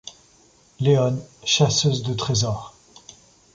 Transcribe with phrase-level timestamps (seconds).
[0.79, 2.73] Leone: chasseuse de trésor.